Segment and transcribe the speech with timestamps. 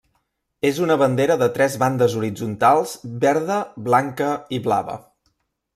[0.69, 2.95] És una bandera de tres bandes horitzontals
[3.27, 3.61] verda,
[3.91, 4.99] blanca i blava.